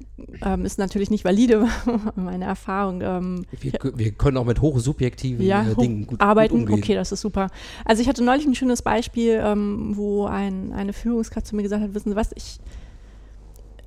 ähm, 0.44 0.66
ist 0.66 0.80
natürlich 0.80 1.12
nicht 1.12 1.24
valide, 1.24 1.68
meine 2.16 2.46
Erfahrung. 2.46 3.02
Ähm, 3.02 3.46
wir, 3.60 3.74
wir, 3.96 4.12
können 4.12 4.38
auch 4.38 4.46
mit 4.46 4.62
hochsubjektiven 4.62 5.46
ja, 5.46 5.64
äh, 5.64 5.75
Dingen 5.75 6.08
gut 6.08 6.20
arbeiten. 6.20 6.66
Gut 6.66 6.80
okay, 6.80 6.96
das 6.96 7.12
ist 7.12 7.22
super. 7.22 7.50
Also 7.84 8.02
ich 8.02 8.08
hatte 8.08 8.24
neulich 8.24 8.48
ein 8.48 8.56
schönes 8.56 8.82
Beispiel, 8.82 9.40
ähm, 9.44 9.96
wo 9.96 10.25
ein, 10.25 10.74
eine 10.74 10.94
Führungskraft 10.94 11.46
zu 11.46 11.56
mir 11.56 11.64
gesagt 11.64 11.84
hat, 11.84 11.94
wissen 11.94 12.10
Sie 12.10 12.16
was, 12.16 12.32
ich 12.36 12.60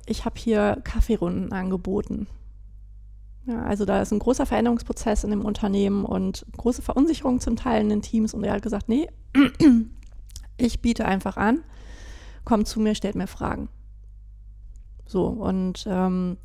ich 0.09 0.25
habe 0.25 0.39
hier 0.39 0.81
Kaffeerunden 0.83 1.51
angeboten. 1.51 2.27
Ja, 3.45 3.63
also 3.63 3.85
da 3.85 4.01
ist 4.01 4.11
ein 4.11 4.19
großer 4.19 4.45
Veränderungsprozess 4.45 5.23
in 5.23 5.31
dem 5.31 5.45
Unternehmen 5.45 6.05
und 6.05 6.45
große 6.57 6.81
Verunsicherung 6.81 7.39
zum 7.39 7.55
Teil 7.55 7.81
in 7.81 7.89
den 7.89 8.01
Teams. 8.01 8.33
Und 8.33 8.43
er 8.43 8.53
hat 8.53 8.61
gesagt, 8.61 8.89
nee, 8.89 9.07
ich 10.57 10.81
biete 10.81 11.05
einfach 11.05 11.37
an, 11.37 11.63
kommt 12.45 12.67
zu 12.67 12.79
mir, 12.79 12.95
stellt 12.95 13.15
mir 13.15 13.27
Fragen. 13.27 13.69
So, 15.05 15.25
und 15.25 15.85
ähm, 15.87 16.37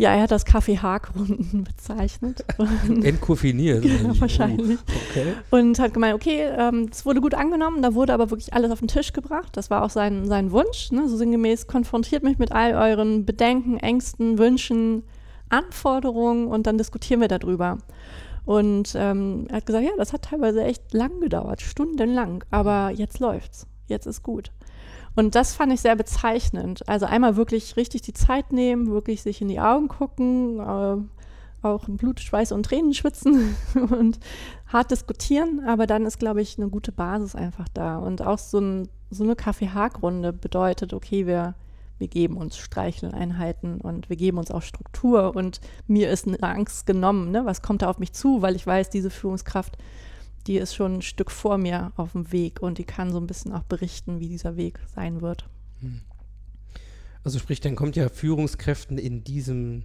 ja, 0.00 0.14
er 0.14 0.22
hat 0.22 0.30
das 0.30 0.46
Kaffee 0.46 0.78
Haag-Runden 0.78 1.64
bezeichnet. 1.76 2.44
Entkoffiniert. 3.02 3.82
genau, 3.82 4.18
wahrscheinlich. 4.18 4.78
Okay. 5.10 5.34
Und 5.50 5.78
hat 5.78 5.92
gemeint, 5.92 6.14
okay, 6.14 6.44
ähm, 6.56 6.88
es 6.90 7.04
wurde 7.04 7.20
gut 7.20 7.34
angenommen, 7.34 7.82
da 7.82 7.94
wurde 7.94 8.14
aber 8.14 8.30
wirklich 8.30 8.54
alles 8.54 8.70
auf 8.70 8.78
den 8.78 8.88
Tisch 8.88 9.12
gebracht. 9.12 9.56
Das 9.58 9.68
war 9.68 9.82
auch 9.82 9.90
sein, 9.90 10.26
sein 10.26 10.52
Wunsch, 10.52 10.90
ne? 10.90 11.06
so 11.06 11.18
sinngemäß, 11.18 11.66
konfrontiert 11.66 12.22
mich 12.22 12.38
mit 12.38 12.50
all 12.50 12.74
euren 12.74 13.26
Bedenken, 13.26 13.76
Ängsten, 13.76 14.38
Wünschen, 14.38 15.02
Anforderungen 15.50 16.46
und 16.46 16.66
dann 16.66 16.78
diskutieren 16.78 17.20
wir 17.20 17.28
darüber. 17.28 17.78
Und 18.44 18.94
ähm, 18.96 19.46
er 19.48 19.58
hat 19.58 19.66
gesagt, 19.66 19.84
ja, 19.84 19.92
das 19.96 20.12
hat 20.12 20.22
teilweise 20.22 20.64
echt 20.64 20.92
lang 20.92 21.20
gedauert, 21.20 21.60
stundenlang, 21.60 22.42
aber 22.50 22.90
jetzt 22.90 23.18
läuft's, 23.18 23.66
jetzt 23.86 24.06
ist 24.06 24.22
gut. 24.22 24.50
Und 25.14 25.34
das 25.34 25.54
fand 25.54 25.72
ich 25.72 25.80
sehr 25.80 25.96
bezeichnend. 25.96 26.88
Also 26.88 27.06
einmal 27.06 27.36
wirklich 27.36 27.76
richtig 27.76 28.02
die 28.02 28.12
Zeit 28.12 28.52
nehmen, 28.52 28.90
wirklich 28.90 29.22
sich 29.22 29.42
in 29.42 29.48
die 29.48 29.60
Augen 29.60 29.88
gucken, 29.88 30.60
äh, 30.60 30.96
auch 31.62 31.84
Blut, 31.88 32.20
Schweiß 32.20 32.52
und 32.52 32.64
Tränen 32.64 32.94
schwitzen 32.94 33.54
und 33.90 34.18
hart 34.66 34.90
diskutieren, 34.90 35.60
aber 35.66 35.86
dann 35.86 36.06
ist, 36.06 36.18
glaube 36.18 36.40
ich, 36.40 36.58
eine 36.58 36.68
gute 36.68 36.92
Basis 36.92 37.34
einfach 37.34 37.68
da. 37.74 37.98
Und 37.98 38.22
auch 38.22 38.38
so, 38.38 38.58
ein, 38.58 38.88
so 39.10 39.24
eine 39.24 39.36
Kaffee-Haag-Runde 39.36 40.32
bedeutet, 40.32 40.94
okay, 40.94 41.26
wir, 41.26 41.54
wir 42.00 42.08
geben 42.08 42.36
uns 42.36 42.56
Streicheleinheiten 42.56 43.80
und 43.80 44.08
wir 44.08 44.16
geben 44.16 44.38
uns 44.38 44.50
auch 44.50 44.62
Struktur 44.62 45.36
und 45.36 45.60
mir 45.86 46.10
ist 46.10 46.26
eine 46.26 46.42
Angst 46.42 46.86
genommen, 46.86 47.30
ne? 47.30 47.44
was 47.44 47.62
kommt 47.62 47.82
da 47.82 47.88
auf 47.88 48.00
mich 48.00 48.12
zu, 48.12 48.42
weil 48.42 48.56
ich 48.56 48.66
weiß, 48.66 48.90
diese 48.90 49.10
Führungskraft 49.10 49.76
die 50.46 50.56
ist 50.56 50.74
schon 50.74 50.96
ein 50.96 51.02
Stück 51.02 51.30
vor 51.30 51.58
mir 51.58 51.92
auf 51.96 52.12
dem 52.12 52.32
Weg 52.32 52.62
und 52.62 52.78
die 52.78 52.84
kann 52.84 53.12
so 53.12 53.18
ein 53.18 53.26
bisschen 53.26 53.52
auch 53.52 53.62
berichten, 53.64 54.20
wie 54.20 54.28
dieser 54.28 54.56
Weg 54.56 54.80
sein 54.94 55.20
wird. 55.20 55.48
Hm. 55.80 56.00
Also 57.22 57.38
sprich, 57.38 57.60
dann 57.60 57.76
kommt 57.76 57.96
ja 57.96 58.08
Führungskräften 58.08 58.96
in 58.96 59.24
diesem 59.24 59.84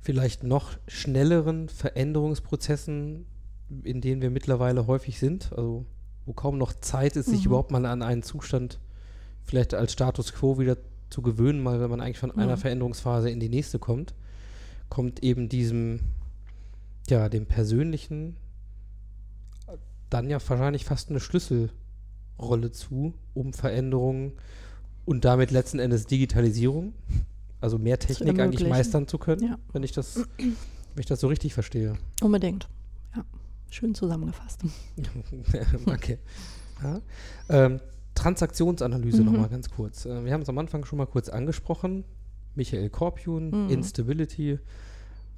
vielleicht 0.00 0.42
noch 0.42 0.78
schnelleren 0.88 1.68
Veränderungsprozessen, 1.68 3.26
in 3.84 4.00
denen 4.00 4.22
wir 4.22 4.30
mittlerweile 4.30 4.86
häufig 4.86 5.18
sind, 5.18 5.52
also 5.52 5.84
wo 6.24 6.32
kaum 6.32 6.56
noch 6.56 6.72
Zeit 6.72 7.16
ist, 7.16 7.26
sich 7.26 7.40
mhm. 7.40 7.46
überhaupt 7.46 7.70
mal 7.70 7.84
an 7.84 8.02
einen 8.02 8.22
Zustand 8.22 8.80
vielleicht 9.42 9.74
als 9.74 9.92
Status 9.92 10.32
quo 10.32 10.58
wieder 10.58 10.76
zu 11.10 11.22
gewöhnen, 11.22 11.62
mal 11.62 11.80
wenn 11.80 11.90
man 11.90 12.00
eigentlich 12.00 12.18
von 12.18 12.30
mhm. 12.30 12.40
einer 12.40 12.56
Veränderungsphase 12.56 13.30
in 13.30 13.40
die 13.40 13.48
nächste 13.48 13.78
kommt, 13.78 14.14
kommt 14.88 15.22
eben 15.22 15.48
diesem, 15.48 16.00
ja, 17.08 17.28
dem 17.28 17.46
persönlichen 17.46 18.36
dann 20.10 20.28
ja 20.28 20.38
wahrscheinlich 20.46 20.84
fast 20.84 21.08
eine 21.08 21.20
Schlüsselrolle 21.20 22.72
zu, 22.72 23.14
um 23.32 23.52
Veränderungen 23.52 24.32
und 25.06 25.24
damit 25.24 25.50
letzten 25.50 25.78
Endes 25.78 26.06
Digitalisierung, 26.06 26.92
also 27.60 27.78
mehr 27.78 27.98
Technik 27.98 28.38
eigentlich 28.38 28.68
meistern 28.68 29.08
zu 29.08 29.18
können, 29.18 29.44
ja. 29.44 29.58
wenn 29.72 29.82
ich 29.82 29.92
das, 29.92 30.26
wenn 30.36 30.56
ich 30.98 31.06
das 31.06 31.20
so 31.20 31.28
richtig 31.28 31.54
verstehe. 31.54 31.94
Unbedingt. 32.20 32.68
Ja, 33.16 33.24
schön 33.70 33.94
zusammengefasst. 33.94 34.62
Danke. 35.86 36.18
Ja. 36.82 37.00
Ähm, 37.48 37.80
Transaktionsanalyse 38.14 39.22
mhm. 39.22 39.32
nochmal 39.32 39.48
ganz 39.48 39.70
kurz. 39.70 40.06
Äh, 40.06 40.24
wir 40.24 40.32
haben 40.32 40.42
es 40.42 40.48
am 40.48 40.58
Anfang 40.58 40.84
schon 40.84 40.98
mal 40.98 41.06
kurz 41.06 41.28
angesprochen. 41.28 42.04
Michael 42.54 42.90
Korpjun, 42.90 43.66
mhm. 43.66 43.70
Instability, 43.70 44.58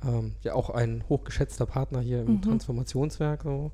ähm, 0.04 0.32
ja 0.42 0.54
auch 0.54 0.70
ein 0.70 1.04
hochgeschätzter 1.08 1.66
Partner 1.66 2.00
hier 2.00 2.22
im 2.22 2.34
mhm. 2.34 2.42
Transformationswerk. 2.42 3.42
So. 3.42 3.72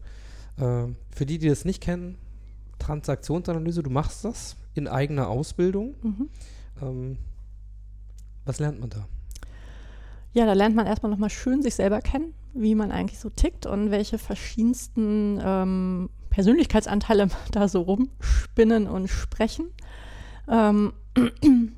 Äh, 0.56 0.86
für 1.10 1.26
die, 1.26 1.38
die 1.38 1.48
das 1.48 1.64
nicht 1.64 1.82
kennen, 1.82 2.16
Transaktionsanalyse, 2.78 3.82
du 3.82 3.90
machst 3.90 4.24
das 4.24 4.56
in 4.74 4.88
eigener 4.88 5.28
Ausbildung. 5.28 5.94
Mhm. 6.02 6.28
Ähm, 6.82 7.18
was 8.44 8.58
lernt 8.58 8.80
man 8.80 8.90
da? 8.90 9.06
Ja, 10.32 10.46
da 10.46 10.52
lernt 10.52 10.76
man 10.76 10.86
erstmal 10.86 11.10
nochmal 11.10 11.30
schön 11.30 11.62
sich 11.62 11.74
selber 11.74 12.00
kennen, 12.00 12.34
wie 12.54 12.74
man 12.74 12.92
eigentlich 12.92 13.18
so 13.18 13.30
tickt 13.30 13.66
und 13.66 13.90
welche 13.90 14.18
verschiedensten 14.18 15.40
ähm, 15.42 16.10
Persönlichkeitsanteile 16.30 17.28
da 17.52 17.68
so 17.68 17.82
rumspinnen 17.82 18.86
und 18.86 19.08
sprechen. 19.08 19.66
Ähm, 20.48 20.92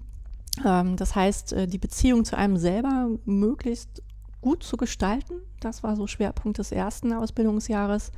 ähm, 0.65 0.97
das 0.97 1.15
heißt, 1.15 1.53
äh, 1.53 1.67
die 1.67 1.79
Beziehung 1.79 2.25
zu 2.25 2.37
einem 2.37 2.57
selber 2.57 3.09
möglichst 3.25 4.03
gut 4.41 4.63
zu 4.63 4.77
gestalten. 4.77 5.35
Das 5.61 5.83
war 5.83 5.97
so 5.97 6.07
Schwerpunkt 6.07 6.59
des 6.59 6.73
ersten 6.73 7.13
Ausbildungsjahres. 7.13 8.13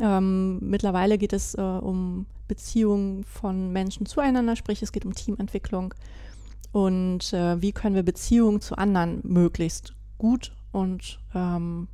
Ähm, 0.00 0.58
mittlerweile 0.60 1.18
geht 1.18 1.32
es 1.32 1.54
äh, 1.54 1.60
um 1.60 2.26
Beziehungen 2.46 3.24
von 3.24 3.72
Menschen 3.72 4.06
zueinander, 4.06 4.56
sprich 4.56 4.82
es 4.82 4.92
geht 4.92 5.04
um 5.04 5.14
Teamentwicklung 5.14 5.94
und 6.72 7.32
äh, 7.32 7.60
wie 7.60 7.72
können 7.72 7.94
wir 7.94 8.02
Beziehungen 8.02 8.60
zu 8.60 8.76
anderen 8.76 9.20
möglichst 9.22 9.94
gut 10.16 10.52
und 10.72 11.18
ähm, 11.34 11.88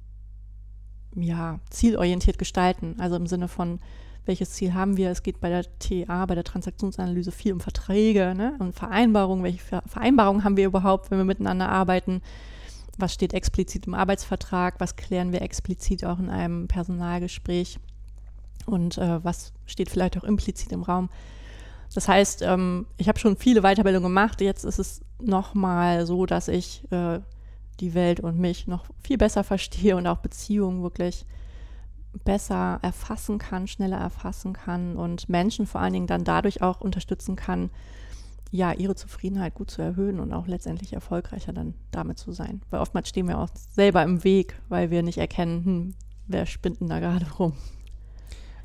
ja, 1.16 1.60
zielorientiert 1.70 2.38
gestalten. 2.38 2.96
Also 2.98 3.16
im 3.16 3.26
Sinne 3.26 3.48
von, 3.48 3.80
welches 4.26 4.52
Ziel 4.52 4.74
haben 4.74 4.96
wir? 4.96 5.10
Es 5.10 5.22
geht 5.22 5.40
bei 5.40 5.48
der 5.48 5.64
TA, 5.78 6.26
bei 6.26 6.34
der 6.34 6.44
Transaktionsanalyse 6.44 7.30
viel 7.30 7.52
um 7.52 7.60
Verträge 7.60 8.34
ne? 8.34 8.56
und 8.58 8.74
Vereinbarungen. 8.74 9.44
Welche 9.44 9.82
Vereinbarungen 9.86 10.44
haben 10.44 10.56
wir 10.56 10.66
überhaupt, 10.66 11.10
wenn 11.10 11.18
wir 11.18 11.24
miteinander 11.24 11.68
arbeiten? 11.68 12.22
Was 12.96 13.12
steht 13.12 13.34
explizit 13.34 13.86
im 13.86 13.94
Arbeitsvertrag? 13.94 14.76
Was 14.78 14.96
klären 14.96 15.32
wir 15.32 15.42
explizit 15.42 16.04
auch 16.04 16.18
in 16.18 16.30
einem 16.30 16.68
Personalgespräch? 16.68 17.78
und 18.66 18.98
äh, 18.98 19.22
was 19.24 19.52
steht 19.66 19.90
vielleicht 19.90 20.16
auch 20.18 20.24
implizit 20.24 20.72
im 20.72 20.82
Raum. 20.82 21.10
Das 21.94 22.08
heißt, 22.08 22.42
ähm, 22.42 22.86
ich 22.96 23.08
habe 23.08 23.18
schon 23.18 23.36
viele 23.36 23.62
Weiterbildungen 23.62 24.10
gemacht. 24.10 24.40
Jetzt 24.40 24.64
ist 24.64 24.78
es 24.78 25.00
nochmal 25.20 26.06
so, 26.06 26.26
dass 26.26 26.48
ich 26.48 26.82
äh, 26.90 27.20
die 27.80 27.94
Welt 27.94 28.20
und 28.20 28.38
mich 28.38 28.66
noch 28.66 28.86
viel 29.02 29.18
besser 29.18 29.44
verstehe 29.44 29.96
und 29.96 30.06
auch 30.06 30.18
Beziehungen 30.18 30.82
wirklich 30.82 31.26
besser 32.24 32.78
erfassen 32.82 33.38
kann, 33.38 33.66
schneller 33.66 33.96
erfassen 33.96 34.52
kann 34.52 34.96
und 34.96 35.28
Menschen 35.28 35.66
vor 35.66 35.80
allen 35.80 35.92
Dingen 35.92 36.06
dann 36.06 36.24
dadurch 36.24 36.62
auch 36.62 36.80
unterstützen 36.80 37.34
kann, 37.34 37.70
ja, 38.50 38.72
ihre 38.72 38.94
Zufriedenheit 38.94 39.54
gut 39.54 39.70
zu 39.70 39.82
erhöhen 39.82 40.20
und 40.20 40.32
auch 40.32 40.46
letztendlich 40.46 40.92
erfolgreicher 40.92 41.52
dann 41.52 41.74
damit 41.90 42.18
zu 42.18 42.30
sein. 42.30 42.62
Weil 42.70 42.80
oftmals 42.80 43.08
stehen 43.08 43.26
wir 43.26 43.38
auch 43.38 43.48
selber 43.72 44.04
im 44.04 44.22
Weg, 44.22 44.60
weil 44.68 44.90
wir 44.90 45.02
nicht 45.02 45.18
erkennen, 45.18 45.64
hm, 45.64 45.94
wer 46.28 46.46
spinnt 46.46 46.80
denn 46.80 46.88
da 46.88 47.00
gerade 47.00 47.26
rum. 47.32 47.54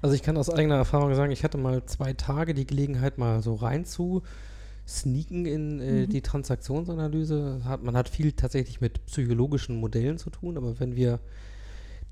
Also 0.02 0.16
ich 0.16 0.22
kann 0.22 0.38
aus 0.38 0.50
eigener 0.50 0.76
Erfahrung 0.76 1.14
sagen, 1.16 1.32
ich 1.32 1.44
hatte 1.44 1.58
mal 1.58 1.84
zwei 1.86 2.14
Tage 2.14 2.54
die 2.54 2.68
Gelegenheit, 2.68 3.18
mal 3.18 3.42
so 3.42 3.56
rein 3.56 3.84
zu 3.84 4.22
sneaken 4.90 5.46
in 5.46 5.80
äh, 5.80 5.92
mhm. 5.92 6.10
die 6.10 6.22
Transaktionsanalyse. 6.22 7.62
Hat, 7.64 7.84
man 7.84 7.96
hat 7.96 8.10
viel 8.10 8.32
tatsächlich 8.32 8.82
mit 8.82 9.06
psychologischen 9.06 9.80
Modellen 9.80 10.18
zu 10.18 10.30
tun, 10.30 10.58
aber 10.58 10.80
wenn 10.80 10.96
wir 10.96 11.20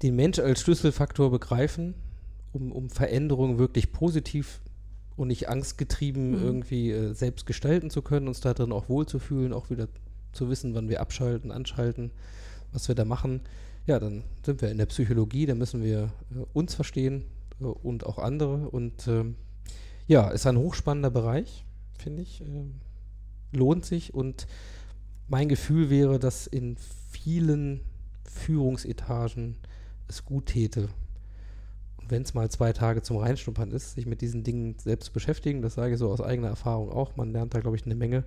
den 0.03 0.15
Mensch 0.15 0.39
als 0.39 0.61
Schlüsselfaktor 0.61 1.31
begreifen, 1.31 1.95
um, 2.53 2.71
um 2.71 2.89
Veränderungen 2.89 3.57
wirklich 3.57 3.91
positiv 3.91 4.61
und 5.15 5.29
nicht 5.29 5.49
angstgetrieben 5.49 6.31
mhm. 6.31 6.43
irgendwie 6.43 6.91
äh, 6.91 7.13
selbst 7.13 7.45
gestalten 7.45 7.89
zu 7.89 8.01
können, 8.01 8.27
uns 8.27 8.39
da 8.39 8.53
drin 8.53 8.71
auch 8.71 8.89
wohlzufühlen, 8.89 9.53
auch 9.53 9.69
wieder 9.69 9.87
zu 10.31 10.49
wissen, 10.49 10.75
wann 10.75 10.89
wir 10.89 11.01
abschalten, 11.01 11.51
anschalten, 11.51 12.11
was 12.71 12.87
wir 12.87 12.95
da 12.95 13.05
machen, 13.05 13.41
ja, 13.87 13.99
dann 13.99 14.23
sind 14.45 14.61
wir 14.61 14.69
in 14.69 14.77
der 14.77 14.85
Psychologie, 14.85 15.45
da 15.45 15.55
müssen 15.55 15.81
wir 15.81 16.11
äh, 16.31 16.45
uns 16.53 16.75
verstehen 16.75 17.23
äh, 17.59 17.63
und 17.63 18.05
auch 18.05 18.19
andere. 18.19 18.69
Und 18.69 19.07
ähm, 19.07 19.35
ja, 20.07 20.29
ist 20.29 20.45
ein 20.45 20.57
hochspannender 20.57 21.09
Bereich, 21.09 21.65
finde 21.97 22.21
ich. 22.21 22.41
Ähm, 22.41 22.75
lohnt 23.51 23.85
sich 23.85 24.13
und 24.13 24.47
mein 25.27 25.49
Gefühl 25.49 25.89
wäre, 25.89 26.19
dass 26.19 26.47
in 26.47 26.77
vielen 27.11 27.81
Führungsetagen 28.23 29.57
es 30.07 30.25
gut 30.25 30.47
täte, 30.47 30.89
wenn 32.07 32.21
es 32.23 32.33
mal 32.33 32.49
zwei 32.49 32.71
Tage 32.71 33.01
zum 33.01 33.17
Reinschnuppern 33.17 33.71
ist, 33.71 33.95
sich 33.95 34.05
mit 34.05 34.21
diesen 34.21 34.43
Dingen 34.43 34.75
selbst 34.79 35.07
zu 35.07 35.13
beschäftigen. 35.13 35.61
Das 35.61 35.73
sage 35.73 35.93
ich 35.93 35.99
so 35.99 36.09
aus 36.09 36.21
eigener 36.21 36.47
Erfahrung 36.47 36.89
auch. 36.89 37.15
Man 37.17 37.31
lernt 37.31 37.53
da, 37.53 37.59
glaube 37.59 37.75
ich, 37.75 37.85
eine 37.85 37.95
Menge. 37.95 38.23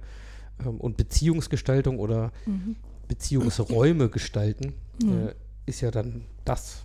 Ähm, 0.65 0.81
und 0.81 0.97
Beziehungsgestaltung 0.97 1.99
oder 1.99 2.33
mhm. 2.47 2.77
Beziehungsräume 3.09 4.11
gestalten 4.11 4.75
mhm. 5.03 5.29
äh, 5.29 5.35
ist 5.67 5.81
ja 5.81 5.91
dann 5.91 6.27
das, 6.45 6.85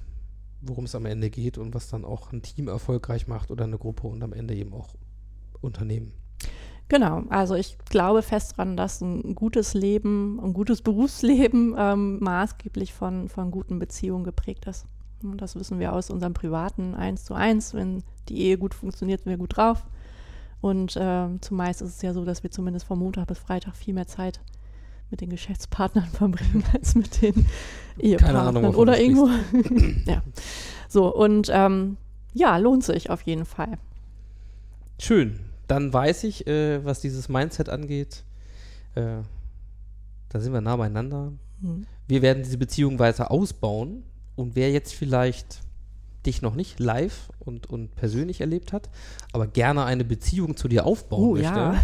worum 0.61 0.85
es 0.85 0.95
am 0.95 1.05
Ende 1.05 1.29
geht 1.29 1.57
und 1.57 1.73
was 1.73 1.89
dann 1.89 2.05
auch 2.05 2.31
ein 2.31 2.41
Team 2.41 2.67
erfolgreich 2.67 3.27
macht 3.27 3.51
oder 3.51 3.65
eine 3.65 3.77
Gruppe 3.77 4.07
und 4.07 4.23
am 4.23 4.33
Ende 4.33 4.55
eben 4.55 4.73
auch 4.73 4.95
Unternehmen. 5.61 6.13
Genau, 6.87 7.23
also 7.29 7.55
ich 7.55 7.77
glaube 7.89 8.21
fest 8.21 8.53
daran, 8.53 8.77
dass 8.77 9.01
ein 9.01 9.33
gutes 9.33 9.73
Leben, 9.73 10.39
ein 10.43 10.53
gutes 10.53 10.81
Berufsleben 10.83 11.75
ähm, 11.77 12.19
maßgeblich 12.19 12.93
von, 12.93 13.27
von 13.27 13.51
guten 13.51 13.79
Beziehungen 13.79 14.23
geprägt 14.23 14.65
ist. 14.67 14.85
Und 15.23 15.41
das 15.41 15.55
wissen 15.55 15.79
wir 15.79 15.93
aus 15.93 16.11
unserem 16.11 16.33
privaten 16.33 16.93
eins 16.93 17.23
zu 17.25 17.33
eins. 17.33 17.73
Wenn 17.73 18.03
die 18.29 18.41
Ehe 18.41 18.57
gut 18.57 18.75
funktioniert, 18.75 19.21
sind 19.21 19.31
wir 19.31 19.37
gut 19.37 19.57
drauf. 19.57 19.83
Und 20.61 20.95
äh, 20.95 21.27
zumeist 21.41 21.81
ist 21.81 21.95
es 21.95 22.01
ja 22.01 22.13
so, 22.13 22.23
dass 22.23 22.43
wir 22.43 22.51
zumindest 22.51 22.85
von 22.85 22.99
Montag 22.99 23.27
bis 23.27 23.39
Freitag 23.39 23.75
viel 23.75 23.93
mehr 23.93 24.07
Zeit 24.07 24.39
mit 25.09 25.21
den 25.21 25.29
Geschäftspartnern 25.29 26.05
verbringen 26.13 26.63
als 26.73 26.93
mit 26.93 27.21
den 27.21 27.47
Ehepartnern 27.97 28.57
Ahnung, 28.57 28.75
oder 28.75 28.99
irgendwo. 28.99 29.29
ja. 30.09 30.21
So, 30.87 31.13
und 31.13 31.49
ähm, 31.51 31.97
ja, 32.33 32.57
lohnt 32.57 32.83
sich 32.83 33.09
auf 33.09 33.21
jeden 33.21 33.45
Fall. 33.45 33.77
Schön 34.99 35.44
dann 35.67 35.93
weiß 35.93 36.23
ich, 36.25 36.47
äh, 36.47 36.83
was 36.83 37.01
dieses 37.01 37.29
Mindset 37.29 37.69
angeht, 37.69 38.23
äh, 38.95 39.17
da 40.29 40.39
sind 40.39 40.53
wir 40.53 40.61
nah 40.61 40.75
beieinander. 40.75 41.31
Mhm. 41.61 41.85
Wir 42.07 42.21
werden 42.21 42.43
diese 42.43 42.57
Beziehung 42.57 42.99
weiter 42.99 43.31
ausbauen. 43.31 44.03
Und 44.35 44.55
wer 44.55 44.71
jetzt 44.71 44.93
vielleicht 44.93 45.61
dich 46.25 46.41
noch 46.41 46.55
nicht 46.55 46.79
live 46.79 47.29
und, 47.39 47.69
und 47.69 47.95
persönlich 47.95 48.41
erlebt 48.41 48.73
hat, 48.73 48.89
aber 49.31 49.47
gerne 49.47 49.85
eine 49.85 50.03
Beziehung 50.03 50.57
zu 50.57 50.67
dir 50.67 50.85
aufbauen 50.85 51.23
oh, 51.23 51.33
möchte. 51.33 51.45
Ja. 51.45 51.75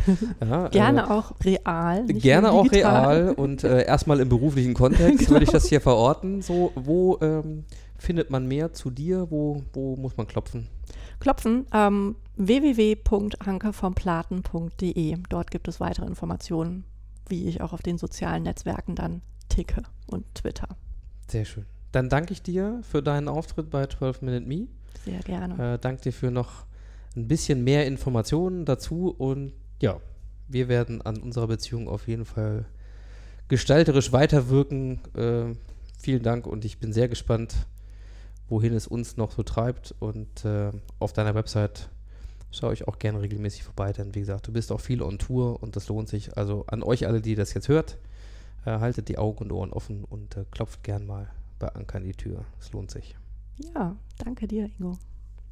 ja 0.41 0.67
gerne 0.69 1.01
äh, 1.01 1.03
auch 1.03 1.33
real. 1.43 2.05
Gerne 2.07 2.51
auch 2.51 2.71
real 2.71 3.33
und 3.35 3.63
äh, 3.63 3.85
erstmal 3.87 4.19
im 4.19 4.29
beruflichen 4.29 4.73
Kontext 4.73 5.19
genau. 5.19 5.31
würde 5.31 5.45
ich 5.45 5.51
das 5.51 5.67
hier 5.67 5.79
verorten. 5.79 6.41
So, 6.41 6.71
wo 6.75 7.19
ähm, 7.21 7.65
findet 7.97 8.31
man 8.31 8.47
mehr 8.47 8.73
zu 8.73 8.89
dir? 8.89 9.27
Wo, 9.29 9.61
wo 9.73 9.95
muss 9.95 10.17
man 10.17 10.27
klopfen? 10.27 10.67
klopfen. 11.21 11.65
Ähm, 11.71 12.15
www.hankervomplaten.de. 12.47 15.17
Dort 15.29 15.51
gibt 15.51 15.67
es 15.67 15.79
weitere 15.79 16.07
Informationen, 16.07 16.85
wie 17.27 17.47
ich 17.47 17.61
auch 17.61 17.73
auf 17.73 17.83
den 17.83 17.99
sozialen 17.99 18.41
Netzwerken 18.43 18.95
dann 18.95 19.21
ticke 19.49 19.83
und 20.07 20.25
Twitter. 20.33 20.69
Sehr 21.27 21.45
schön. 21.45 21.67
Dann 21.91 22.09
danke 22.09 22.33
ich 22.33 22.41
dir 22.41 22.81
für 22.83 23.03
deinen 23.03 23.27
Auftritt 23.27 23.69
bei 23.69 23.85
12 23.85 24.23
Minute 24.23 24.47
Me. 24.47 24.67
Sehr 25.05 25.19
gerne. 25.19 25.75
Äh, 25.75 25.79
danke 25.79 26.01
dir 26.01 26.13
für 26.13 26.31
noch 26.31 26.65
ein 27.15 27.27
bisschen 27.27 27.63
mehr 27.63 27.85
Informationen 27.85 28.65
dazu 28.65 29.13
und 29.17 29.53
ja, 29.81 29.99
wir 30.47 30.67
werden 30.67 31.01
an 31.01 31.17
unserer 31.17 31.47
Beziehung 31.47 31.87
auf 31.87 32.07
jeden 32.07 32.25
Fall 32.25 32.65
gestalterisch 33.49 34.11
weiterwirken. 34.11 34.99
Äh, 35.15 35.55
vielen 35.99 36.23
Dank 36.23 36.47
und 36.47 36.65
ich 36.65 36.79
bin 36.79 36.93
sehr 36.93 37.07
gespannt, 37.07 37.67
wohin 38.47 38.73
es 38.73 38.87
uns 38.87 39.17
noch 39.17 39.31
so 39.31 39.43
treibt. 39.43 39.93
Und 39.99 40.45
äh, 40.45 40.71
auf 40.99 41.13
deiner 41.13 41.35
Website 41.35 41.89
schaue 42.51 42.73
ich 42.73 42.87
auch 42.87 42.99
gerne 42.99 43.21
regelmäßig 43.21 43.63
vorbei, 43.63 43.93
denn 43.93 44.13
wie 44.15 44.19
gesagt, 44.19 44.47
du 44.47 44.51
bist 44.51 44.71
auch 44.71 44.79
viel 44.79 45.01
on 45.01 45.17
Tour 45.17 45.61
und 45.61 45.75
das 45.75 45.87
lohnt 45.87 46.09
sich. 46.09 46.37
Also 46.37 46.65
an 46.67 46.83
euch 46.83 47.07
alle, 47.07 47.21
die 47.21 47.35
das 47.35 47.53
jetzt 47.53 47.67
hört, 47.67 47.97
äh, 48.65 48.79
haltet 48.79 49.09
die 49.09 49.17
Augen 49.17 49.45
und 49.45 49.51
Ohren 49.51 49.73
offen 49.73 50.03
und 50.03 50.37
äh, 50.37 50.45
klopft 50.51 50.83
gern 50.83 51.05
mal 51.05 51.29
bei 51.59 51.69
Anker 51.69 51.97
an 51.97 52.03
die 52.03 52.13
Tür. 52.13 52.43
Es 52.59 52.71
lohnt 52.71 52.91
sich. 52.91 53.15
Ja, 53.75 53.95
danke 54.17 54.47
dir, 54.47 54.69
Ingo. 54.77 54.97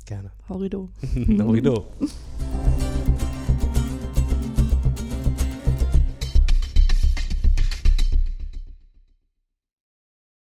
Gerne. 0.06 0.32
Horrido. 0.48 0.90
Horrido. 1.40 1.86